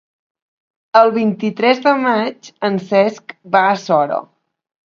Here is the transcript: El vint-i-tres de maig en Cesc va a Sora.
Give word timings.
El 1.01 1.11
vint-i-tres 1.17 1.83
de 1.85 1.93
maig 2.05 2.51
en 2.71 2.83
Cesc 2.89 3.37
va 3.57 3.65
a 3.75 3.81
Sora. 3.87 4.19